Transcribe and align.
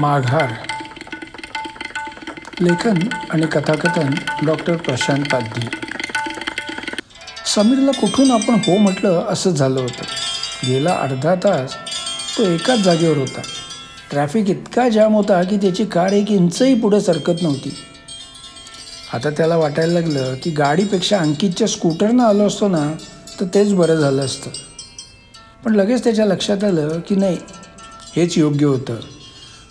माघार. 0.00 0.50
लेखन 2.60 2.98
आणि 3.30 3.46
कथाकथन 3.46 4.14
डॉक्टर 4.46 4.76
प्रशांत 4.76 5.24
पाद्धी 5.24 5.66
समीरला 7.54 7.90
कुठून 7.90 8.30
आपण 8.30 8.54
हो 8.54 8.76
म्हटलं 8.76 9.26
असं 9.28 9.50
झालं 9.50 9.80
होतं. 9.80 10.02
गेला 10.66 10.94
अर्धा 10.94 11.34
तास 11.34 11.74
तो 12.38 12.42
एकाच 12.42 12.78
जागेवर 12.78 13.16
होता. 13.16 13.40
ट्रॅफिक 14.10 14.50
इतका 14.50 14.88
जाम 14.88 15.14
होता 15.14 15.42
की 15.42 15.56
त्याची 15.56 15.84
कार 15.84 16.12
एक 16.12 16.30
इंचही 16.30 16.80
पुढे 16.80 17.00
सरकत 17.00 17.42
नव्हती. 17.42 17.76
आता 19.12 19.30
त्याला 19.30 19.56
वाटायला 19.56 19.92
लागलं 19.92 20.34
की 20.42 20.50
गाडीपेक्षा 20.50 21.18
अंकितच्या 21.18 21.68
स्कूटरनं 21.68 22.24
आलो 22.24 22.46
असतो 22.46 22.68
ना 22.68 22.94
तर 23.40 23.44
तेच 23.54 23.74
बरं 23.74 23.94
झालं 23.94 24.22
असतं. 24.22 24.50
पण 25.64 25.74
लगेच 25.74 26.04
त्याच्या 26.04 26.26
लक्षात 26.26 26.64
आलं 26.64 27.00
की 27.08 27.16
नाही 27.16 27.38
हेच 28.16 28.38
योग्य 28.38 28.66
होतं. 28.66 28.96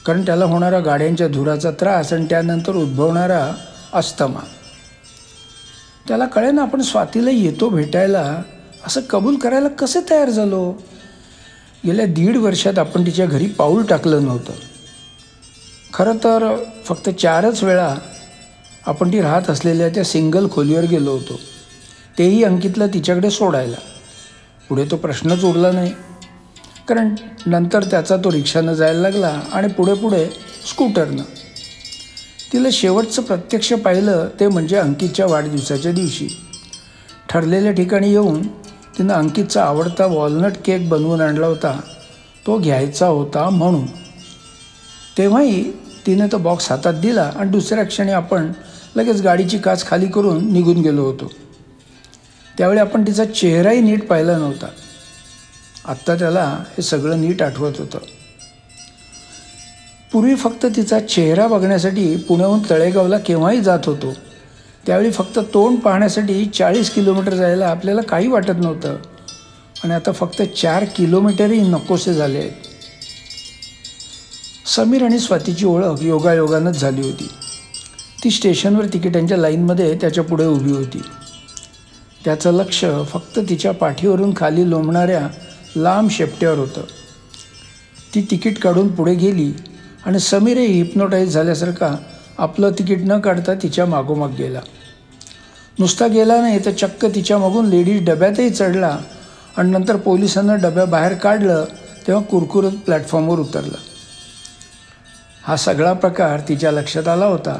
कारण 0.06 0.22
त्याला 0.22 0.46
होणारा 0.46 0.80
गाड्यांच्या 0.80 1.27
धुराचा 1.27 1.72
त्रास 1.72 2.14
आणि 2.14 2.26
त्यानंतर 2.26 2.76
उद्भवणारा 2.76 3.52
अस्थमा. 3.94 4.40
त्याला 6.08 6.26
कळेना 6.26 6.62
आपण 6.62 6.81
स्वातीला 6.81 7.30
येतो 7.30 7.70
भेटायला. 7.70 8.41
असं 8.88 9.02
कबूल 9.02 9.36
करायला 9.36 9.68
कसे 9.68 10.00
तयार 10.09 10.30
झालो? 10.30 10.73
गेल्या 11.86 12.05
दीड 12.05 12.38
वर्षात 12.38 12.80
आपण 12.80 13.05
तिच्या 13.05 13.26
घरी 13.26 13.48
पाऊल 13.48 13.84
टाकलं 13.84 14.23
नव्हतं. 14.23 14.54
खरं 15.94 16.17
तर 16.17 16.64
फक्त 16.86 17.09
चारच 17.09 17.64
वेळा 17.64 17.95
आपण 18.86 19.12
ती 19.12 19.22
राहत 19.22 19.50
असलेल्या 19.50 19.90
त्या 19.90 20.03
सिंगल 20.03 20.48
खोलीवर 20.50 20.84
गेलो 20.84 21.12
होतो. 21.12 21.40
तेही 22.17 22.44
अंकितला 22.44 22.88
तिच्याकडे 22.88 23.30
सोडायला. 23.30 23.78
पुढे 24.70 24.86
तो 24.92 24.98
प्रश्नच 24.98 25.44
उरला 25.44 25.72
नाही. 25.72 25.94
कारण 26.88 27.16
नंतर 27.45 27.84
त्याचा 27.84 28.17
तो 28.17 28.31
रिक्षानं 28.31 28.73
जायला 28.73 28.99
लागला 28.99 29.41
आणि 29.53 29.67
पुढे 29.67 29.94
पुढे 29.94 30.25
स्कूटरनं. 30.70 31.23
तिला 32.53 32.67
शेवटचं 32.72 33.22
प्रत्यक्ष 33.22 33.73
पाहिलं 33.73 34.30
ते 34.39 34.47
म्हणजे 34.47 34.75
अंकितच्या 34.75 35.25
वाढदिवसाच्या 35.25 35.92
दिवशी. 35.92 36.27
ठरलेल्या 37.30 37.72
ठिकाणी 37.72 38.11
येऊन 38.11 38.47
तिनं 38.97 39.14
अंकितचा 39.14 39.64
आवडता 39.64 40.05
वॉलनट 40.05 40.52
केक 40.66 40.89
बनवून 40.89 41.22
आणला 41.22 41.45
होता. 41.45 41.81
तो 42.47 42.58
घ्यायचा 42.58 43.08
होता 43.08 43.49
म्हणून. 43.49 43.86
तेव्हाही 45.17 45.72
तिने 46.08 46.31
तो 46.31 46.38
बॉक्स 46.38 46.72
हातात 46.72 46.94
दिला 46.94 47.31
आणि 47.36 47.49
दुसऱ्या 47.49 47.83
क्षणी 47.83 48.11
आपण 48.11 48.52
लगेच 48.95 49.22
गाडीची 49.22 49.58
काच 49.58 49.88
खाली 49.88 50.08
करून 50.08 50.53
निघून 50.53 50.77
गेलो 50.77 51.02
होतो. 51.02 51.31
त्यावेळी 52.58 52.80
आपण 52.80 53.08
तिचा 53.08 53.25
चेहराही 53.25 53.81
नीट 53.81 54.08
पाहिला 54.08 54.38
नव्हता. 54.38 54.67
आत्ता 55.88 56.16
त्याला 56.16 56.44
हे 56.44 56.81
सगळं 56.81 57.22
नीट 57.22 57.41
आठवत 57.41 57.73
होतं. 57.80 57.97
पूर्वी 60.14 60.36
फक्त 60.36 60.66
तिचा 60.75 61.00
चेहरा 61.00 61.47
बघण्यासाठी 61.47 62.16
पुण्याहून 62.16 62.59
तळेगावला 62.69 63.17
केव्हाही 63.17 63.61
जात 63.61 63.80
होतो. 63.86 64.14
त्यावेळी 64.88 65.11
फक्त 65.11 65.39
तोंड 65.39 65.80
पाहण्यासाठी 65.80 66.45
चाळीस 66.45 66.89
किलोमीटर 66.89 67.33
जायला 67.33 67.67
आपल्याला 67.67 68.02
काही 68.02 68.27
वाटत 68.27 68.53
नव्हतं. 68.58 68.95
आणि 69.83 69.94
आता 69.94 70.11
फक्त 70.11 70.42
चार 70.42 70.86
किलोमीटरही 70.95 71.61
नकोसे 71.61 72.14
झाले 72.14 72.38
आहेत. 72.38 72.52
समीर 74.75 75.03
आणि 75.03 75.20
स्वातीची 75.20 75.66
ओळख 75.66 76.02
योगायोगानंच 76.02 76.80
झाली 76.80 77.02
होती. 77.02 77.30
ती 78.23 78.30
स्टेशनवर 78.30 78.86
तिकिटांच्या 78.86 79.38
लाईनमध्ये 79.38 79.97
त्याच्या 80.02 80.23
पुढे 80.23 80.45
उभी 80.45 80.72
होती. 80.72 81.02
त्याचं 82.25 82.52
लक्ष 82.52 82.86
फक्त 83.09 83.39
तिच्या 83.49 83.72
पाठीवरून 83.72 84.33
खाली 84.38 84.70
लोंबणाऱ्या 84.70 85.27
लांब 85.76 86.09
शेपट्यावर 86.09 86.58
होतं. 86.58 86.81
ती 88.16 88.22
तिकीट 88.22 88.59
काढून 88.59 88.95
पुढे 88.95 89.14
गेली 89.16 89.52
आणि 90.06 90.20
समीरही 90.20 90.66
हिप्नोटाईज 90.66 91.34
झाल्यासारखा 91.34 91.95
आपलं 92.38 92.72
तिकीट 92.72 93.00
न 93.02 93.20
काढता 93.20 93.54
तिच्या 93.54 93.86
मागोमाग 93.86 94.30
गेला. 94.30 94.59
नुसता 95.80 96.08
गेला 96.08 96.42
नाही 96.42 96.66
तर 96.66 96.72
चक्क 96.72 97.05
तिच्या 97.05 97.38
मागून 97.38 97.66
लेडीज 97.66 98.05
डब्यातही 98.05 98.49
चढला 98.49 98.98
आणि 99.58 99.72
नंतर 99.72 99.95
पोलिसांना 99.95 100.55
डब्या 100.55 100.86
बाहेर 100.86 101.14
काढलं 101.14 101.66
तेव्हा 102.08 102.23
कुरकुरत 102.23 102.72
प्लॅटफॉर्मवर 102.72 103.39
उतरला. 103.39 103.78
हा 105.44 105.55
सगळा 105.55 105.94
प्रकार 105.94 106.39
तिच्या 106.39 106.72
लक्षात 106.72 107.08
आला 107.08 107.26
होता 107.26 107.60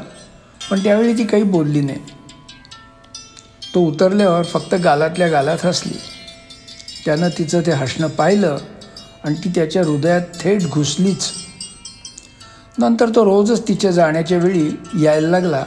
पण 0.70 0.82
त्यावेळी 0.82 1.18
ती 1.18 1.24
काही 1.24 1.42
बोलली 1.42 1.80
नाही. 1.80 1.98
तो 3.74 3.80
उतरल्यावर 3.80 4.42
फक्त 4.42 4.74
गालातल्या 4.74 5.28
गालात 5.28 5.66
हसली. 5.66 5.98
त्यानं 7.06 7.28
तिचं 7.38 7.60
ते 7.60 7.70
हसणं 7.70 8.06
पाहिलं 8.06 8.58
आणि 9.24 9.34
ती 9.34 9.48
त्याच्या 9.48 9.82
हृदयात 9.84 10.20
थेट 10.40 10.62
घुसलीच. 10.62 11.30
नंतर 12.78 13.08
तो 13.08 13.24
रोजच 13.24 13.68
तिच्या 13.68 13.90
जाण्याच्या 13.90 14.38
वेळी 14.38 14.70
यायला 15.04 15.28
लागला 15.28 15.64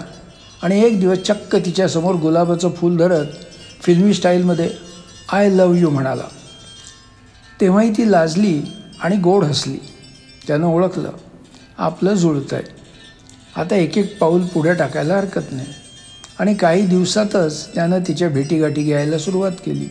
आणि 0.64 0.84
एक 0.84 1.00
दिवस 1.00 1.18
चक्क 1.18 1.56
तिच्यासमोर 1.56 2.16
गुलाबाचं 2.16 2.70
फूल 2.70 2.98
धरत 2.98 3.26
फिल्मी 3.84 4.14
स्टाईलमध्ये 4.14 4.70
आय 5.32 5.50
लव 5.50 5.74
यू 5.74 5.90
म्हणाला. 5.90 6.24
तेव्हाही 7.62 7.92
ती 7.92 8.12
लाजली 8.12 8.62
आणि 9.02 9.18
गोड 9.18 9.44
हसली. 9.44 9.78
त्यानं 10.48 10.68
ओळखलं 10.68 11.12
आपलं 11.78 12.14
जुळतं 12.14 12.56
आहे 12.56 12.66
आता 13.56 13.76
एक 13.76 13.98
एक 13.98 14.18
पाऊल 14.20 14.46
पुढे 14.46 14.74
टाकायला 14.74 15.16
हरकत 15.16 15.52
नाही. 15.52 15.68
आणि 16.40 16.54
काही 16.54 16.86
दिवसातच 16.86 17.76
त्यानं 17.76 18.00
तिच्या 18.08 18.30
भेटीगाठी 18.30 18.84
घ्यायला 18.84 19.18
सुरुवात 19.18 19.52
केली. 19.52 19.88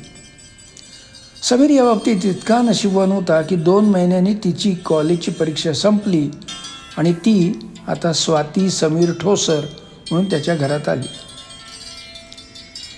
समीर 1.42 1.70
या 1.70 1.84
बाबतीत 1.84 2.16
इतका 2.24 2.62
नशिबवान 2.62 3.12
होता 3.12 3.42
की 3.42 3.56
दोन 3.56 3.84
महिन्यांनी 3.84 4.34
तिची 4.34 4.74
कॉलेजची 4.74 5.30
परीक्षा 5.30 5.72
संपली 5.72 6.30
आणि 6.96 7.12
ती 7.12 7.60
आता 7.88 8.12
स्वाती 8.12 8.70
समीर 8.70 9.12
ठोसर 9.20 9.60
म्हणून 10.10 10.30
त्याच्या 10.30 10.56
घरात 10.56 10.88
आली. 10.88 11.06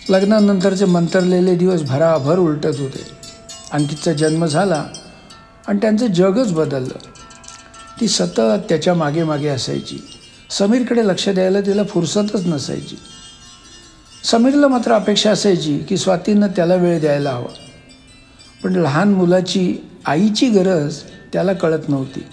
लग्नानंतरचे 0.09 0.84
मंतरलेले 0.84 1.55
दिवस 1.55 1.83
भराभर 1.83 2.39
उलटत 2.39 2.81
होते. 2.81 3.03
अंकितचा 3.73 4.12
जन्म 4.12 4.47
झाला 4.47 4.84
आणि 5.67 5.78
त्यांचं 5.83 6.07
जगच 6.07 6.53
बदललं. 6.53 6.99
ती 8.01 8.09
सतत 8.09 8.61
त्याच्यामागे 8.69 9.25
मागे 9.25 9.49
असायची. 9.49 9.99
समीरकडे 10.51 11.07
लक्ष 11.07 11.28
द्यायला 11.28 11.61
तिला 11.61 11.84
फुरसतच 11.84 12.47
नसायची. 12.47 12.97
समीरला 14.25 14.69
मात्र 14.69 14.93
अपेक्षा 14.93 15.31
असायची 15.31 15.78
की 15.78 15.97
स्वातीनं 15.97 16.47
त्याला 16.47 16.75
वेळ 16.75 17.01
द्यायला 17.01 17.31
हवा. 17.31 17.70
पण 18.65 18.76
लहान 18.76 19.12
मुलाची 19.15 19.76
आईची 20.06 20.48
गरज 20.48 20.97
त्याला 21.32 21.53
कळत 21.53 21.88
नव्हती. 21.88 22.26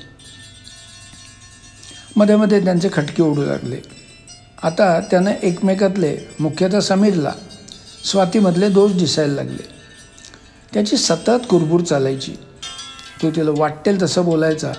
मध्ये 2.16 2.36
मध्ये 2.36 2.64
त्यांचे 2.64 2.90
खटके 2.94 3.24
उडू 3.24 3.46
लागले. 3.46 3.78
आता 4.64 5.00
त्यानं 5.00 5.32
एकमेकातले 5.44 6.18
मुख्यतः 6.40 6.80
समीरला 6.80 7.32
स्वातीमधले 8.06 8.70
दोष 8.70 8.92
दिसायला 8.92 9.34
लागले. 9.34 9.68
त्याची 10.74 10.98
सतत 10.98 11.48
कुरबूर 11.50 11.82
चालायची. 11.82 12.32
तो 13.22 13.32
तिला 13.32 13.52
वाटेल 13.58 14.02
तसं 14.02 14.26
बोलायचा 14.26 14.74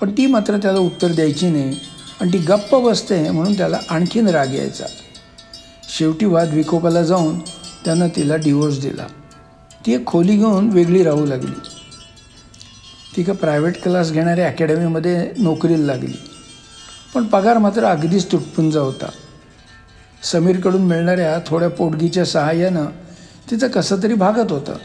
पण 0.00 0.12
ती 0.12 0.26
मात्र 0.26 0.56
त्याला 0.56 0.78
उत्तर 0.78 1.08
द्यायची 1.08 1.50
नाही 1.50 1.76
आणि 2.20 2.32
ती 2.32 2.38
गप्प 2.38 2.74
बसते 2.74 3.30
म्हणून 3.30 3.56
त्याला 3.56 3.78
आणखीन 3.90 4.28
राग 4.28 4.54
यायचा. 4.54 4.84
शेवटी 5.98 6.26
वाद 6.26 6.54
विकोपाला 6.54 7.02
जाऊन 7.02 7.38
त्यानं 7.84 8.08
तिला 8.08 8.36
डिवोर्स 8.36 8.80
दिला. 8.80 9.06
ती 9.86 9.94
एक 9.94 10.06
खोली 10.06 10.36
घेऊन 10.36 10.68
वेगळी 10.68 11.02
राहू 11.02 11.26
लागली. 11.26 11.52
ती 13.16 13.22
का 13.22 13.32
प्रायव्हेट 13.32 13.82
क्लास 13.82 14.12
घेणाऱ्या 14.12 14.48
अकॅडमीमध्ये 14.48 15.30
नोकरीला 15.38 15.86
लागली. 15.86 16.20
पण 17.14 17.24
पगार 17.24 17.58
मात्र 17.58 17.84
अगदीच 17.84 18.32
तुटपुंजा 18.32 18.80
होता. 18.80 19.10
समीरकडून 20.22 20.82
मिळणाऱ्या 20.82 21.38
थोड्या 21.46 21.70
पोटगीच्या 21.70 22.24
सहाय्यानं 22.24 22.84
तिचं 23.50 23.68
कसं 23.68 23.96
तरी 24.02 24.14
भागत 24.14 24.52
होतं. 24.52 24.76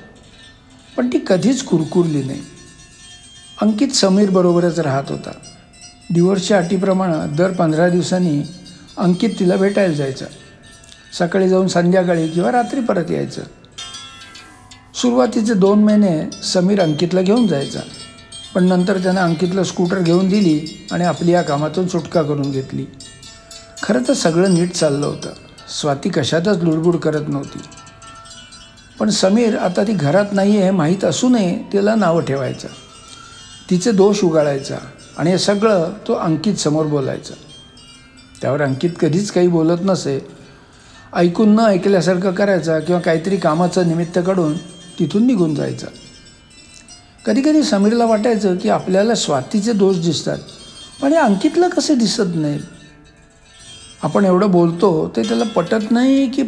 पण 0.97 1.07
ती 1.07 1.19
कधीच 1.27 1.63
कुरकुरली 1.63 2.23
नाही. 2.23 2.41
अंकित 3.61 3.87
समीरबरोबरच 3.87 4.79
राहत 4.79 5.03
होता. 5.09 5.31
डिवोर्सच्या 6.13 6.57
अटीप्रमाणे 6.57 7.35
दर 7.35 7.51
पंधरा 7.51 7.89
दिवसांनी 7.89 8.41
अंकित 8.97 9.29
तिला 9.39 9.55
भेटायला 9.55 9.93
जायचा. 9.93 10.25
सकाळी 11.19 11.49
जाऊन 11.49 11.67
संध्याकाळी 11.67 12.27
किंवा 12.27 12.51
रात्री 12.51 12.81
परत 12.81 13.11
यायचं. 13.11 13.41
सुरुवातीचे 15.01 15.53
दोन 15.53 15.83
महिने 15.83 16.31
समीर 16.43 16.81
अंकितला 16.81 17.21
घेऊन 17.21 17.47
जायचा. 17.47 17.79
पण 18.55 18.63
नंतर 18.63 18.97
त्यानं 18.97 19.21
अंकितला 19.21 19.63
स्कूटर 19.63 19.99
घेऊन 19.99 20.29
दिली 20.29 20.87
आणि 20.91 21.03
आपली 21.03 21.31
या 21.31 21.41
कामातून 21.41 21.87
सुटका 21.87 22.21
करून 22.21 22.51
घेतली. 22.51 22.85
खरं 23.83 24.03
तर 24.07 24.13
सगळं 24.13 24.53
नीट 24.53 24.71
चाललं 24.71 25.05
होतं. 25.05 25.29
स्वाती 25.81 26.09
कशातच 26.09 26.57
लुडबुड 26.63 26.95
करत 26.95 27.27
नव्हती. 27.27 27.59
पण 28.99 29.09
समीर 29.09 29.57
आता 29.57 29.83
ती 29.83 29.93
घरात 29.93 30.25
नाही 30.31 30.61
आहे 30.61 30.71
माहीत 30.71 31.05
असूनही 31.05 31.63
तिला 31.73 31.95
नावं 31.95 32.21
ठेवायचं. 32.21 32.67
तिचे 33.69 33.91
दोष 33.91 34.23
उगाळायचा 34.23 34.77
आणि 35.17 35.29
हे 35.29 35.37
सगळं 35.37 35.89
तो 36.07 36.13
अंकित 36.13 36.55
समोर 36.55 36.85
बोलायचा. 36.85 37.33
त्यावर 38.41 38.61
अंकित 38.61 38.89
कधीच 38.99 39.31
काही 39.31 39.47
बोलत 39.47 39.79
नसे. 39.81 40.27
ऐकून 41.15 41.55
न 41.55 41.59
ऐकल्यासारखं 41.59 42.31
करायचा 42.31 42.79
किंवा 42.79 43.01
काहीतरी 43.01 43.37
कामाचं 43.37 43.87
निमित्त 43.87 44.19
काढून 44.27 44.53
तिथून 44.99 45.27
निघून 45.27 45.55
जायचा. 45.55 45.87
कधीकधी 47.25 47.63
समीरला 47.63 48.05
वाटायचं 48.05 48.57
की 48.57 48.69
आपल्याला 48.69 49.15
स्वातीचे 49.15 49.73
दोष 49.73 49.95
दिसतात 49.95 50.37
पण 51.01 51.09
हे 51.09 51.17
अंकितला 51.17 51.67
कसे 51.67 51.95
दिसत 51.95 52.35
नाही 52.35 52.59
आपण 54.03 54.25
एवढं 54.25 54.51
बोलतो 54.51 55.11
ते 55.15 55.21
त्याला 55.21 55.43
पटत 55.43 55.91
नाही 55.91 56.31
की 56.31 56.43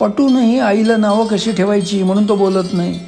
पटूनही 0.00 0.58
आईला 0.58 0.96
नावं 0.96 1.26
कशी 1.26 1.52
ठेवायची 1.52 2.02
म्हणून 2.02 2.28
तो 2.28 2.36
बोलत 2.36 2.68
नाही. 2.72 3.00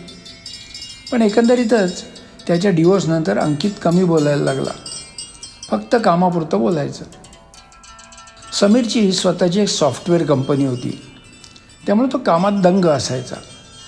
पण 1.12 1.22
एकंदरीतच 1.22 2.04
त्याच्या 2.46 2.70
डिवोर्सनंतर 2.70 3.38
अंकित 3.38 3.70
कमी 3.82 4.04
बोलायला 4.04 4.42
लागला. 4.42 4.70
फक्त 5.70 5.96
कामापुरतं 6.04 6.58
बोलायचं. 6.58 7.04
समीरची 8.60 9.12
स्वतःची 9.12 9.60
एक 9.60 9.68
सॉफ्टवेअर 9.68 10.26
कंपनी 10.26 10.66
होती. 10.66 11.02
त्यामुळे 11.86 12.12
तो 12.12 12.18
कामात 12.18 12.52
दंग 12.52 12.84
असायचा. 12.84 13.36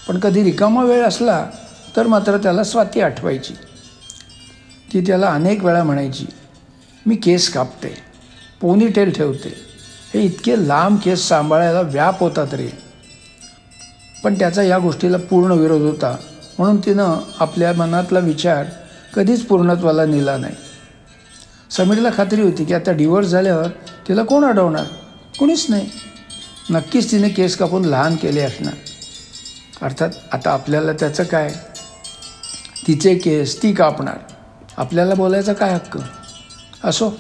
पण 0.09 0.19
कधी 0.19 0.43
रिकामा 0.45 0.85
वेळ 0.85 1.03
असला 1.05 1.47
तर 1.97 2.07
मात्र 2.07 2.37
त्याला 2.37 2.65
स्वाती 2.65 3.01
आठवायची. 3.01 3.55
ती 4.93 5.01
त्याला 5.01 5.29
अनेक 5.29 5.65
वेळा 5.65 5.83
म्हणायची 5.83 6.27
मी 7.07 7.17
केस 7.17 7.53
कापते 7.53 7.95
पोनीटेल 8.61 9.11
ठेवते. 9.13 9.55
हे 10.15 10.21
इतके 10.23 10.69
लांब 10.69 10.99
केस 11.05 11.29
सांभाळायला 11.29 11.81
व्याप 11.81 12.21
होतात 12.21 12.55
रे 12.55 12.69
पण 14.25 14.35
त्याचा 14.35 14.63
या 14.63 14.79
गोष्टीला 14.79 15.17
पूर्ण 15.17 15.53
विरोध 15.53 15.83
होता. 15.83 16.17
म्हणून 16.59 16.77
तिनं 16.77 17.17
आपल्या 17.41 17.73
मनातला 17.73 18.19
विचार 18.19 18.65
कधीच 19.15 19.47
पूर्णत्वाला 19.47 20.07
नेला 20.07 20.37
नाही. 20.37 20.55
समीरला 21.71 22.09
खात्री 22.17 22.43
होती 22.43 22.65
की 22.65 22.75
आता 22.75 22.93
डिवोर्स 22.93 23.29
झाल्यावर 23.29 23.69
तिला 24.09 24.23
कोण 24.23 24.45
अडवणार? 24.45 24.85
कोणीच 25.39 25.67
नाही. 25.69 25.91
नक्कीच 26.71 27.11
तिने 27.11 27.29
केस 27.29 27.57
कापून 27.57 27.85
लहान 27.85 28.17
केले 28.17 28.41
असणार. 28.41 28.75
अर्थात 29.83 30.09
आता 30.33 30.51
आपल्याला 30.51 30.93
त्याचं 30.93 31.23
काय? 31.25 31.55
तिचे 32.87 33.15
केस 33.15 33.63
ती 33.63 33.73
कापणार. 33.73 34.19
आपल्याला 34.77 35.15
बोलायचा 35.15 35.53
काय 35.53 35.75
हक्क? 35.75 35.99
असो. 36.85 37.11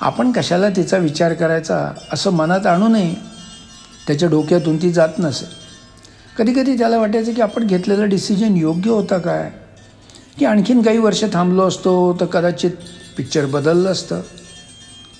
आपण 0.00 0.32
कशाला 0.32 0.68
तिचा 0.68 0.96
विचार 0.96 1.34
करायचा 1.34 1.92
असं 2.12 2.30
मनात 2.30 2.66
आणू 2.66 2.88
नये? 2.88 3.14
त्याच्या 4.06 4.28
डोक्यातून 4.28 4.82
ती 4.82 4.92
जात 4.92 5.08
नसे 5.18 5.46
कधीकधी 6.38 6.78
त्याला 6.78 6.98
वाटायचं 6.98 7.32
की 7.32 7.42
आपण 7.42 7.66
घेतलेलं 7.66 8.08
डिसिजन 8.08 8.56
योग्य 8.56 8.90
होता 8.90 9.18
काय? 9.18 9.50
की 10.38 10.44
आणखीन 10.44 10.82
काही 10.82 10.98
वर्ष 10.98 11.24
थांबलो 11.32 11.68
असतो 11.68 12.16
तर 12.20 12.24
कदाचित 12.24 12.70
पिक्चर 13.16 13.46
बदललं 13.46 13.92
असतं. 13.92 14.20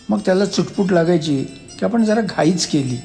मग 0.08 0.18
त्याला 0.18 0.44
चुटपुट 0.44 0.92
लागायची 0.92 1.44
की 1.78 1.84
आपण 1.84 2.04
जरा 2.04 2.20
घाईच 2.20 2.66
केली. 2.66 2.96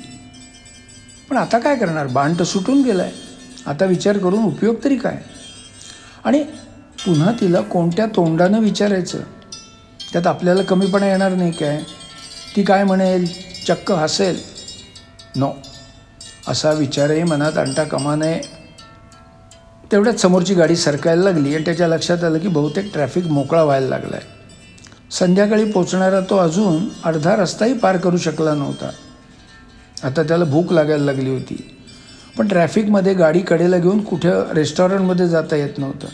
पण 1.30 1.38
आता 1.38 1.60
काय 1.60 1.76
करणार? 1.76 2.08
बांट 2.08 2.42
सुटून 2.42 2.82
गेला 2.84 3.04
आहे 3.04 3.31
आता 3.68 3.86
विचार 3.86 4.18
करून 4.18 4.44
उपयोग 4.44 4.76
तरी 4.84 4.96
काय? 4.96 5.18
आणि 6.24 6.44
पुन्हा 7.06 7.32
तिला 7.42 7.62
कोणत्या 7.62 8.06
तोंडानं 8.06 8.60
विचारायचं? 8.60 9.20
त्यात 10.14 10.28
आपल्याला 10.28 10.64
कमीपणा 10.64 11.08
येणार 11.08 11.32
नाही 11.32 11.52
काय? 11.52 11.82
ती 12.56 12.64
काय 12.64 12.84
म्हणेल? 12.84 13.26
चक्क 13.68 13.92
हसेल. 13.92 14.40
नो 15.36 15.52
असा 16.48 16.72
विचारही 16.72 17.24
मनात 17.24 17.58
आणता 17.58 17.84
कामा 17.84 18.16
नये. 18.16 18.42
तेवढ्यात 19.92 20.16
समोरची 20.16 20.54
गाडी 20.54 20.76
सरकायला 20.76 21.24
लागली 21.24 21.56
आणि 21.56 21.66
त्याच्या 21.66 21.88
लक्षात 21.88 22.24
आलं 22.24 22.40
की 22.40 22.48
बहुतेक 22.48 22.94
ट्रॅफिक 22.94 23.26
मोकळा 23.26 23.64
व्हायला 23.64 23.88
लागला 23.88 24.16
आहे 24.16 24.28
संध्याकाळी 25.12 25.72
पोचणारा 25.72 26.20
तो 26.20 26.38
अजून 26.38 26.90
अर्धा 27.04 27.36
रस्ताही 27.36 27.74
पार 27.74 27.98
करू 27.98 28.18
शकला 28.18 28.54
नव्हता. 28.54 28.90
आता 30.04 30.24
त्याला 30.24 30.46
भूक 30.46 30.72
लागायला 30.74 31.06
लागली 31.06 31.30
होती. 31.30 31.78
पण 32.38 32.48
ट्रॅफिकमध्ये 32.48 33.14
गाडी 33.14 33.40
कडेला 33.40 33.78
घेऊन 33.78 34.04
कुठं 34.04 34.52
रेस्टॉरंटमध्ये 34.52 35.28
जाता 35.28 35.56
येत 35.56 35.78
नव्हतं. 35.78 36.08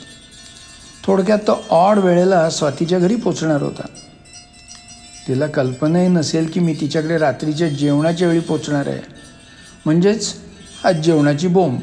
थोडक्यात 1.04 1.40
तो 1.40 1.66
ऑड 1.70 2.00
वेळेला 2.00 2.50
स्वातीच्या 2.50 3.00
घरी 3.00 3.16
पोचणार 3.16 3.62
होता. 3.62 3.88
तिला 5.28 5.48
कल्पनाही 5.48 6.08
नसेल 6.08 6.46
की 6.46 6.60
मी 6.60 6.74
तिच्याकडे 6.74 7.18
रात्रीच्या 7.18 7.68
जेवणाच्या 7.68 8.28
वेळी 8.28 8.40
पोचणार 8.40 8.88
आहे. 8.88 9.00
म्हणजेच 9.86 10.34
आज 10.84 10.96
जेवणाची 10.96 11.48
बोंब. 11.48 11.80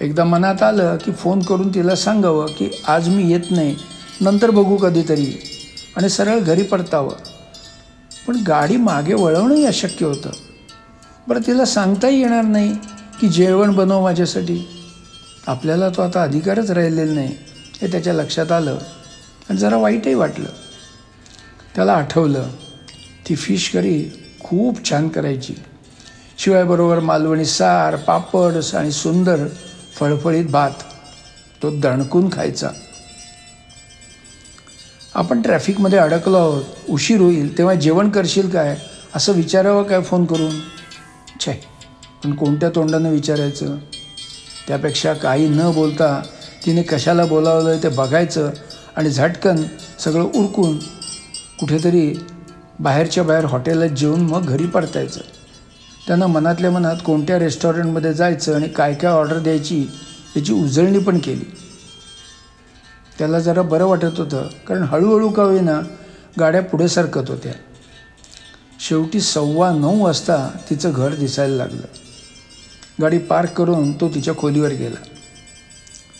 एकदा 0.00 0.24
मनात 0.24 0.62
आलं 0.62 0.96
की 0.96 1.12
फोन 1.12 1.42
करून 1.42 1.74
तिला 1.74 1.94
सांगावं 1.94 2.46
की 2.46 2.82
आज 2.88 3.08
मी 3.08 3.32
येत 3.32 3.50
नाही 3.50 3.76
नंतर 4.20 4.50
बघू 4.50 4.76
कधीतरी 4.76 5.42
आणि 5.96 6.08
सरळ 6.08 6.38
घरी 6.38 6.62
परतावं. 6.62 7.12
पण 8.28 8.42
गाडी 8.46 8.76
मागे 8.76 9.14
वळवणंही 9.14 9.66
अशक्य 9.66 10.06
होतं. 10.06 10.30
बरं 11.28 11.40
तिला 11.46 11.64
सांगताही 11.64 12.20
येणार 12.20 12.44
नाही 12.44 12.74
की 13.20 13.28
जेवण 13.28 13.74
बनव 13.74 14.02
माझ्यासाठी. 14.02 14.66
आपल्याला 15.46 15.88
तो 15.88 16.02
आता 16.02 16.22
अधिकारच 16.22 16.70
राहिलेला 16.70 17.12
नाही 17.12 17.36
हे 17.82 17.92
त्याच्या 17.92 18.12
लक्षात 18.12 18.52
आलं 18.52 18.78
आणि 19.50 19.58
जरा 19.58 19.76
वाईटही 19.76 20.14
वाटलं. 20.14 20.48
त्याला 21.74 21.92
आठवलं 21.92 22.48
ती 23.28 23.34
फिश 23.34 23.68
करी 23.68 24.02
खूप 24.44 24.90
छान 24.90 25.08
करायची. 25.08 25.54
शिवाय 26.38 26.64
बरोबर 26.64 26.98
मालवणी 26.98 27.44
सार 27.44 27.96
पापड 27.96 28.56
आणि 28.74 28.92
सुंदर 28.92 29.46
फळफळीत 29.98 30.44
भात 30.44 30.82
तो 31.62 31.70
दणकून 31.80 32.28
खायचा. 32.32 32.68
आपण 35.14 35.42
ट्रॅफिकमध्ये 35.42 35.98
अडकलो 35.98 36.36
आहोत 36.36 36.64
उशीर 36.88 37.20
होईल 37.20 37.58
तेव्हा 37.58 37.74
जेवण 37.74 38.10
करशील 38.10 38.50
काय? 38.50 38.76
असं 39.14 39.32
विचारावं 39.32 39.82
काय 39.82 40.02
फोन 40.02 40.24
करून? 40.24 40.54
छे 41.46 41.52
पण 42.24 42.34
कोणत्या 42.34 42.68
तोंडानं 42.74 43.10
विचारायचं? 43.10 43.76
त्यापेक्षा 44.68 45.12
काही 45.12 45.48
न 45.48 45.70
बोलता 45.74 46.22
तिने 46.66 46.82
कशाला 46.82 47.24
बोलावलं 47.24 47.70
आहे 47.70 47.82
ते 47.82 47.88
बघायचं 47.88 48.50
आणि 48.96 49.10
झटकन 49.10 49.62
सगळं 49.98 50.30
उरकून 50.34 50.78
कुठेतरी 51.60 52.12
बाहेरच्या 52.80 53.24
बाहेर 53.24 53.44
हॉटेलात 53.44 53.88
जेवून 53.88 54.20
मग 54.20 54.46
घरी 54.46 54.66
परतायचं. 54.66 55.20
त्यांना 56.06 56.26
मनातल्या 56.26 56.70
मनात 56.70 56.96
कोणत्या 57.04 57.38
रेस्टॉरंटमध्ये 57.38 58.12
जायचं 58.14 58.54
आणि 58.54 58.68
काय 58.68 58.94
काय 58.94 59.10
ऑर्डर 59.10 59.38
द्यायची 59.38 59.80
याची 60.36 60.52
उजळणी 60.52 60.98
पण 60.98 61.18
केली. 61.18 61.44
त्याला 63.18 63.38
जरा 63.38 63.62
बरं 63.62 63.86
वाटत 63.86 64.18
होतं 64.18 64.48
कारण 64.68 64.82
हळूहळू 64.82 65.28
का 65.28 65.42
होईना 65.42 65.80
गाड्या 66.40 66.62
पुढे 66.62 66.88
सरकत 66.88 67.30
होत्या. 67.30 67.52
शेवटी 68.80 69.20
सव्वा 69.20 69.72
नऊ 69.72 70.04
वाजता 70.04 70.50
तिचं 70.70 70.92
घर 70.94 71.14
दिसायला 71.14 71.56
लागलं. 71.56 71.82
गाडी 73.00 73.18
पार्क 73.18 73.50
करून 73.50 73.92
तो 73.92 74.08
तिच्या 74.08 74.36
खोलीवर 74.36 74.68
गेला. 74.68 75.04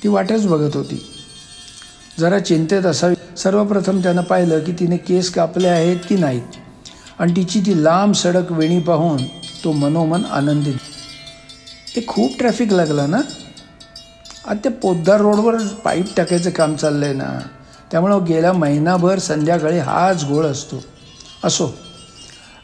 ती 0.03 0.09
वाटच 0.09 0.47
बघत 0.47 0.77
होती. 0.77 1.07
जरा 2.21 2.39
चिंतेत 2.39 2.87
असावी. 2.87 3.15
सर्वप्रथम 3.37 4.03
त्यानं 4.03 4.23
पाहिलं 4.23 4.61
की 4.61 4.73
तिने 4.73 4.97
केस 4.97 5.31
कापले 5.31 5.69
आहेत 5.69 5.97
की 6.09 6.17
नाहीत. 6.17 6.43
आणि 7.19 7.33
तिची 7.37 7.61
ती 7.61 7.85
लांब 7.85 8.15
सडक 8.15 8.53
वेणी 8.53 8.81
पाहून 8.81 9.25
तो 9.65 9.73
मनोमन 9.73 10.25
आनंदित. 10.25 10.75
ते 11.97 12.05
खूप 12.07 12.33
ट्रॅफिक 12.39 12.73
लागला 12.73 13.07
ना? 13.07 13.21
आता 14.47 14.69
पोद्दार 14.71 15.21
रोडवर 15.21 15.67
पाईप 15.67 16.07
टाकायचं 16.17 16.51
काम 16.51 16.77
चाललं 16.77 17.05
आहे 17.05 17.15
ना? 17.15 17.39
त्यामुळं 17.91 18.25
गेला 18.25 18.53
महिनाभर 18.53 19.19
संध्याकाळी 19.19 19.79
हाच 19.79 20.25
घोळ 20.25 20.47
असतो. 20.47 20.85
असो. 21.45 21.86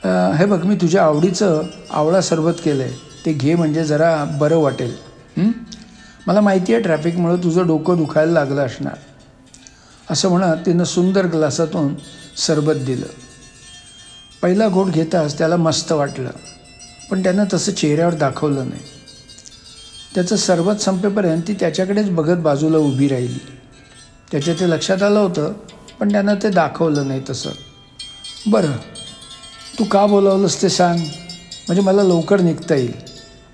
हे 0.05 0.45
बघ 0.47 0.65
मी 0.65 0.75
तुझ्या 0.75 1.03
आवडीचं 1.05 1.63
आवळा 1.91 2.21
सरबत 2.21 2.61
केलं 2.65 2.83
आहे 2.83 2.93
ते 3.27 3.33
घे 3.33 3.55
म्हणजे 3.55 3.85
जरा 3.85 4.25
बरं 4.41 4.57
वाटेल. 4.57 4.95
मला 6.27 6.41
माहिती 6.41 6.75
आहे 6.75 6.83
ट्रॅफिकमुळं 6.83 7.37
तुझं 7.37 7.67
डोकं 7.67 7.97
दुखायला 7.97 8.33
लागलं 8.33 8.67
असणार. 8.67 8.97
असं 10.11 10.29
म्हणत 10.29 10.67
तिनं 10.67 10.85
सुंदर 10.85 11.27
ग्लासातून 11.27 11.95
सरबत 12.37 12.85
दिलं. 12.87 13.07
पहिला 14.43 14.69
घोट 14.69 14.87
घेताच 14.87 15.39
त्याला 15.39 15.57
मस्त 15.57 15.93
वाटलं. 15.93 16.31
पण 17.11 17.23
त्यानं 17.23 17.45
तसं 17.53 17.73
चेहऱ्यावर 17.73 18.15
दाखवलं 18.15 18.69
नाही. 18.69 18.83
त्याचं 20.15 20.37
सरबत 20.37 20.81
संपेपर्यंत 20.81 21.43
ती 21.49 21.55
त्याच्याकडेच 21.55 22.11
बघत 22.11 22.43
बाजूला 22.43 22.79
उभी 22.79 23.09
राहिली. 23.09 23.39
त्याच्या 24.31 24.55
ते 24.61 24.71
लक्षात 24.71 25.03
आलं 25.03 25.19
होतं 25.19 25.53
पण 26.01 26.13
त्यानं 26.13 26.35
ते 26.43 26.49
दाखवलं 26.49 27.09
नाही 27.09 27.23
तसं. 27.31 27.51
बरं 28.47 28.73
तू 29.83 29.87
का 29.87 30.07
बोलावलंस 30.07 30.63
ते 30.63 30.69
सांग. 30.69 30.99
म्हणजे 30.99 31.83
मला 31.83 32.03
लवकर 32.03 32.41
निघता 32.41 32.75
येईल. 32.75 32.93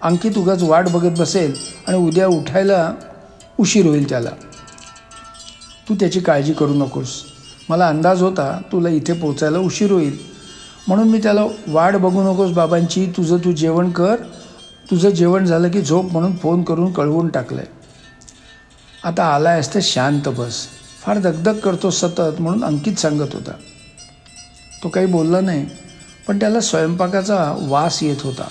अंकित 0.02 0.38
उगाच 0.38 0.62
वाट 0.62 0.88
बघत 0.88 1.18
बसेल 1.18 1.54
आणि 1.86 1.96
उद्या 1.98 2.26
उठायला 2.26 2.94
उशीर 3.60 3.86
होईल 3.86 4.08
त्याला. 4.08 4.30
तू 5.88 5.94
त्याची 5.94 6.20
काळजी 6.20 6.52
करू 6.52 6.74
नकोस. 6.74 7.22
मला 7.68 7.88
अंदाज 7.88 8.22
होता 8.22 8.60
तुला 8.72 8.88
इथे 8.88 9.12
पोचायला 9.12 9.58
उशीर 9.58 9.92
होईल. 9.92 10.18
म्हणून 10.88 11.08
मी 11.08 11.18
त्याला 11.18 11.44
वाट 11.68 11.96
बघू 11.96 12.32
नकोस 12.32 12.50
बाबांची. 12.50 13.06
तुझं 13.06 13.36
तू 13.36 13.52
जेवण 13.52 13.90
कर. 13.90 14.16
तुझं 14.90 15.10
जेवण 15.10 15.44
झालं 15.44 15.70
की 15.70 15.82
झोप 15.82 16.12
म्हणून 16.12 16.36
फोन 16.36 16.62
करून 16.62 16.92
कळवून 16.92 17.28
टाकलं 17.28 17.60
आहे 17.60 17.68
आता 19.04 19.24
आलाय 19.24 19.60
असते 19.60 19.82
शांत 19.82 20.28
बस. 20.28 20.66
फार 21.02 21.18
दगदग 21.18 21.58
करतो 21.58 21.90
सतत 21.90 22.40
म्हणून 22.40 22.64
अंकित 22.64 22.96
सांगत 22.96 23.34
होता. 23.34 23.52
तो 24.82 24.88
काही 24.88 25.06
बोलला 25.06 25.40
नाही. 25.40 25.87
पण 26.28 26.40
त्याला 26.40 26.60
स्वयंपाकाचा 26.60 27.56
वास 27.60 28.02
येत 28.02 28.16
होता 28.20 28.48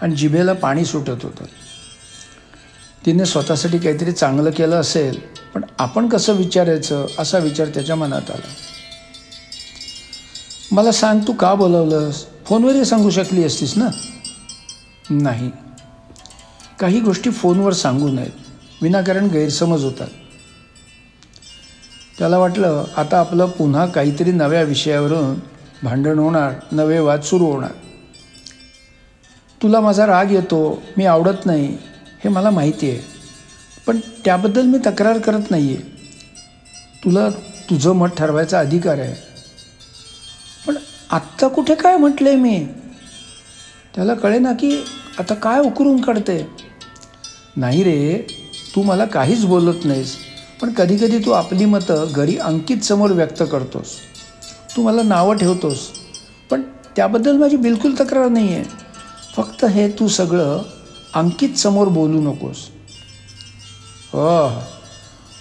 आणि 0.00 0.14
जिभेला 0.14 0.52
पाणी 0.52 0.84
सुटत 0.84 1.18
होतं. 1.22 1.44
तिने 3.06 3.24
स्वतःसाठी 3.24 3.78
काहीतरी 3.78 4.12
चांगलं 4.12 4.50
केलं 4.50 4.80
असेल 4.80 5.20
पण 5.54 5.64
आपण 5.78 6.08
कसं 6.08 6.32
विचारायचं 6.32 7.06
असा 7.18 7.38
विचार 7.38 7.66
त्याच्या 7.66 7.96
मनात 7.96 8.30
आला. 8.30 8.46
मला 10.72 10.92
सांग 10.92 11.20
तू 11.28 11.32
का 11.32 11.54
बोलावलंस? 11.54 12.26
फोनवरही 12.46 12.84
सांगू 12.84 13.10
शकली 13.10 13.44
असतीस 13.44 13.78
ना? 13.78 13.86
नाही. 15.10 15.50
काही 16.80 17.00
गोष्टी 17.00 17.30
फोनवर 17.30 17.72
सांगू 17.72 18.08
नयेत. 18.08 18.82
विनाकारण 18.82 19.26
गैरसमज 19.26 19.84
होतात. 19.84 20.08
त्याला 22.18 22.38
वाटलं 22.38 22.84
आता 22.96 23.20
आपलं 23.20 23.46
पुन्हा 23.46 23.86
काहीतरी 23.86 24.32
नव्या 24.32 24.62
विषयावरून 24.62 25.59
भांडण 25.82 26.18
होणार 26.18 26.52
नवे 26.72 26.98
वाद 26.98 27.20
सुरू 27.22 27.46
होणार. 27.46 27.70
तुला 29.62 29.80
माझा 29.80 30.06
राग 30.06 30.30
येतो 30.30 30.82
मी 30.96 31.06
आवडत 31.06 31.46
नाही 31.46 31.66
हे 32.24 32.28
मला 32.28 32.50
माहिती 32.50 32.90
आहे. 32.90 33.00
पण 33.86 33.98
त्याबद्दल 34.24 34.66
मी 34.66 34.78
तक्रार 34.86 35.18
करत 35.18 35.50
नाही 35.50 35.74
आहे 35.74 35.98
तुला 37.04 37.28
तुझं 37.70 37.92
मत 37.92 38.08
ठरवायचा 38.16 38.58
अधिकार 38.58 38.98
आहे. 38.98 39.14
पण 40.66 40.76
आत्ता 41.10 41.48
कुठे 41.48 41.74
काय 41.74 41.96
म्हटलं 41.96 42.28
आहे 42.28 42.38
मी? 42.38 42.64
त्याला 43.94 44.14
कळे 44.14 44.38
ना 44.38 44.52
की 44.52 44.76
आता 45.18 45.34
काय 45.34 45.60
उकरून 45.60 46.00
काढते. 46.00 46.46
नाही 47.56 47.82
रे 47.84 48.26
तू 48.74 48.82
मला 48.82 49.04
काहीच 49.04 49.44
बोलत 49.44 49.84
नाहीस 49.84 50.14
पण 50.60 50.72
कधीकधी 50.72 51.18
तू 51.18 51.30
आपली 51.30 51.64
मतं 51.64 52.12
घरी 52.12 52.36
अंकित 52.36 52.84
समोर 52.84 53.10
व्यक्त 53.10 53.42
करतोस. 53.42 53.96
तू 54.76 54.82
मला 54.82 55.02
नावं 55.02 55.36
ठेवतोस. 55.36 55.88
पण 56.50 56.62
त्याबद्दल 56.96 57.36
माझी 57.36 57.56
बिलकुल 57.56 57.94
तक्रार 58.00 58.28
नाही 58.28 58.54
आहे 58.54 58.64
फक्त 59.36 59.64
हे 59.64 59.88
तू 59.90 60.08
सगळं 60.08 60.62
अंकित 61.14 61.54
समोर 61.54 61.88
बोलू 61.88 62.20
नकोस. 62.20 62.56
हो. 64.12 64.48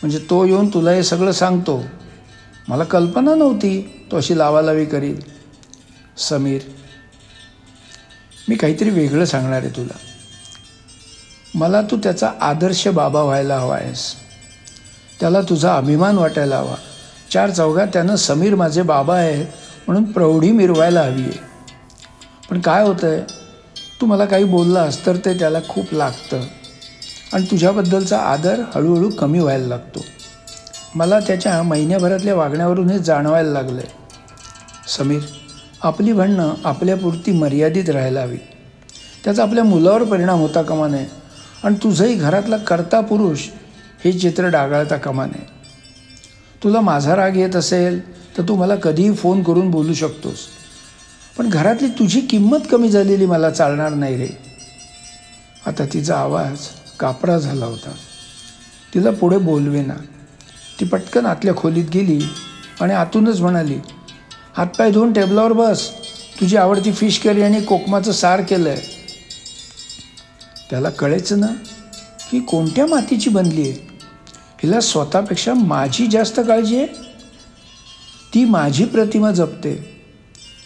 म्हणजे 0.01 0.19
तो 0.29 0.45
येऊन 0.45 0.67
तुला 0.67 0.91
हे 0.91 1.03
सगळं 1.03 1.31
सांगतो. 1.31 1.83
मला 2.67 2.83
कल्पना 2.83 3.35
नव्हती 3.35 4.05
तो 4.11 4.17
अशी 4.17 4.37
लावालावी 4.37 4.85
करील. 4.85 5.19
समीर 6.17 6.61
मी 8.49 8.55
काहीतरी 8.55 8.89
वेगळं 8.89 9.25
सांगणार 9.25 9.61
आहे 9.61 9.69
तुला. 9.69 9.97
मला 11.55 11.81
तू 11.81 11.97
त्याचा 11.97 12.31
आदर्श 12.41 12.87
बाबा 12.87 13.21
व्हायला 13.21 13.57
हवा 13.57 13.75
आहेस 13.75 14.13
त्याला 15.19 15.41
तुझा 15.41 15.75
अभिमान 15.77 16.17
वाटायला 16.17 16.57
हवा. 16.57 16.75
चार 17.31 17.49
चौघात 17.49 17.87
त्यानं 17.87 18.15
समीर 18.15 18.55
माझे 18.55 18.81
बाबा 18.81 19.15
आहेत 19.15 19.45
म्हणून 19.87 20.03
प्रौढी 20.03 20.51
मिरवायला 20.51 21.01
हवी 21.01 21.21
आहे. 21.21 21.39
पण 22.49 22.61
काय 22.61 22.83
होतं 22.83 23.07
आहे 23.07 23.21
तू 24.01 24.05
मला 24.05 24.25
काही 24.25 24.43
बोललास 24.43 25.05
तर 25.05 25.15
ते 25.15 25.39
त्याला 25.39 25.57
खूप 25.69 25.93
लागतं. 25.93 26.41
आणि 27.33 27.45
तुझ्याबद्दलचा 27.51 28.17
आदर 28.17 28.61
हळूहळू 28.75 29.09
कमी 29.09 29.39
व्हायला 29.39 29.67
लागतो. 29.67 30.05
मला 30.95 31.19
त्याच्या 31.19 31.63
महिन्याभरातल्या 31.63 32.35
वागण्यावरून 32.35 32.89
हे 32.89 32.99
जाणवायला 32.99 33.49
लागलं 33.49 33.81
आहे 33.81 33.91
समीर 34.87 35.19
आपली 35.81 36.13
भांडणं 36.13 36.53
आपल्यापुरती 36.63 37.31
मर्यादित 37.31 37.89
राहायला 37.89 38.21
हवी. 38.21 38.37
त्याचा 39.23 39.43
आपल्या 39.43 39.63
मुलावर 39.63 40.03
परिणाम 40.03 40.39
होता 40.39 40.61
कामा 40.61 40.87
नये. 40.87 41.05
आणि 41.63 41.75
तुझंही 41.75 42.13
घरातला 42.13 42.57
कर्ता 42.57 43.01
पुरुष 43.01 43.39
हे 44.03 44.11
चित्र 44.11 44.47
डागाळता 44.47 44.95
कामा 44.95 45.25
नये. 45.25 45.58
तुला 46.63 46.81
माझा 46.81 47.15
राग 47.15 47.37
येत 47.37 47.55
असेल 47.55 47.99
तर 48.37 48.43
तू 48.49 48.55
मला 48.55 48.75
कधीही 48.75 49.13
फोन 49.13 49.43
करून 49.43 49.71
बोलू 49.71 49.93
शकतोस. 49.93 50.39
पण 51.37 51.49
घरातली 51.49 51.87
तुझी 51.87 52.21
किंमत 52.21 52.59
कमी 52.71 52.89
झालेली 52.89 53.25
मला 53.25 53.49
चालणार 53.49 53.93
नाही 53.93 54.17
रे. 54.17 54.27
आता 55.65 55.85
तिचा 55.93 56.17
आवाज 56.17 56.57
कापरा 56.99 57.37
झाला 57.37 57.65
होता. 57.65 57.91
तिला 58.93 59.11
पुढे 59.11 59.37
बोलवेना. 59.37 59.93
ती 60.79 60.85
पटकन 60.85 61.25
आतल्या 61.25 61.55
खोलीत 61.55 61.85
गेली 61.93 62.19
आणि 62.81 62.93
आतूनच 62.93 63.39
म्हणाली 63.41 63.77
हातपाय 64.57 64.91
धुवून 64.91 65.13
टेबलावर 65.13 65.53
बस. 65.53 65.89
तुझी 66.39 66.57
आवडती 66.57 66.91
फिश 66.91 67.19
करी 67.19 67.41
आणि 67.41 67.61
कोकमाचं 67.61 68.11
सार 68.11 68.41
केलं 68.41 68.69
आहे 68.69 68.81
त्याला 70.69 70.89
कळेच 70.89 71.33
ना 71.33 71.47
की 72.31 72.39
कोणत्या 72.39 72.85
मातीची 72.85 73.29
बनली 73.29 73.61
आहे 73.61 73.88
हिला 74.63 74.79
स्वतःपेक्षा 74.79 75.53
माझी 75.53 76.07
जास्त 76.07 76.39
काळजी 76.39 76.77
आहे? 76.77 76.87
ती 78.33 78.45
माझी 78.45 78.85
प्रतिमा 78.85 79.31
जपते. 79.31 80.01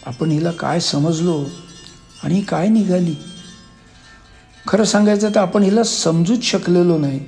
आपण 0.05 0.31
हिला 0.31 0.51
काय 0.51 0.79
समजलो 0.79 1.45
आणि 2.23 2.41
काय 2.41 2.67
निघाली? 2.67 3.15
खरं 4.67 4.83
सांगायचं 4.83 5.29
तर 5.29 5.39
आपण 5.39 5.63
हिला 5.63 5.83
समजूच 5.83 6.43
शकलेलो 6.43 6.97
नाही. 6.97 7.19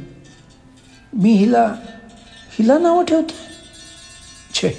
मी 1.14 1.32
हिला 1.34 1.76
हिला 2.60 2.78
नावं 2.80 3.06
ठेवते? 3.06 3.34
छे 4.54 4.72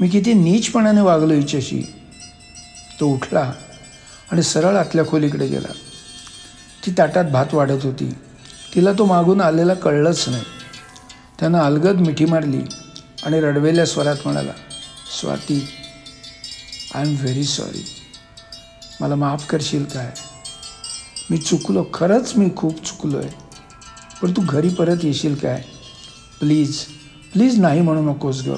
मी 0.00 0.08
किती 0.08 0.32
नीचपणाने 0.32 1.00
वागलो 1.00 1.34
हिच्याशी. 1.34 1.82
तो 3.00 3.06
उठला 3.06 3.52
आणि 4.32 4.42
सरळ 4.42 4.76
आतल्या 4.76 5.06
खोलीकडे 5.06 5.46
गेला. 5.46 5.72
ती 6.86 6.90
ताटात 6.98 7.24
भात 7.24 7.54
वाढत 7.54 7.84
होती. 7.84 8.14
तिला 8.74 8.92
तो 8.92 9.04
मागून 9.04 9.40
आलेला 9.40 9.74
कळलंच 9.74 10.24
नाही. 10.28 10.42
त्यानं 11.40 11.58
अलगद 11.58 12.00
मिठी 12.00 12.24
मारली 12.24 12.60
आणि 13.24 13.40
रडवेल्या 13.40 13.86
स्वरात 13.86 14.16
म्हणाला 14.24 14.52
Swati 15.20 15.68
I 16.94 17.08
am 17.08 17.16
very 17.20 17.44
sorry 17.44 17.84
मला 19.00 19.14
माफ 19.14 19.46
करशील 19.46 19.84
काय? 19.84 20.10
मी 21.30 21.38
चुकलो 21.38 21.84
खरंच 21.94 22.32
मी 22.36 22.48
खूप 22.56 22.84
चुकलो 22.86 23.18
आहे 23.18 23.30
पण 24.22 24.32
तू 24.32 24.42
घरी 24.48 24.68
परत 24.68 24.96
येशील 25.02 25.34
काय? 25.34 25.62
प्लीज 26.40 26.78
प्लीज 27.32 27.60
नाही 27.60 27.80
म्हणू 27.80 28.02
नकोस 28.02 28.42
गं. 28.46 28.56